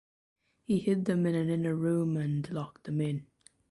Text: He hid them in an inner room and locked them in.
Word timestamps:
He 0.63 0.79
hid 0.79 1.05
them 1.05 1.27
in 1.27 1.35
an 1.35 1.49
inner 1.51 1.75
room 1.75 2.17
and 2.17 2.49
locked 2.49 2.85
them 2.85 3.01
in. 3.01 3.27